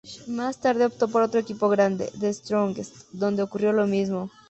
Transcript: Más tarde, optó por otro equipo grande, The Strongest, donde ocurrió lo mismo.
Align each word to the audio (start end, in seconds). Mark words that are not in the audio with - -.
Más 0.27 0.57
tarde, 0.59 0.85
optó 0.87 1.09
por 1.09 1.21
otro 1.21 1.39
equipo 1.39 1.69
grande, 1.69 2.09
The 2.19 2.33
Strongest, 2.33 3.11
donde 3.11 3.43
ocurrió 3.43 3.71
lo 3.71 3.85
mismo. 3.85 4.31